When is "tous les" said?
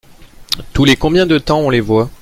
0.73-0.95